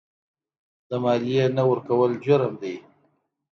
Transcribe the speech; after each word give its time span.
د 0.89 0.91
مالیې 1.03 1.43
نه 1.55 1.63
ورکول 1.71 2.11
جرم 2.25 2.53
دی. 2.61 2.75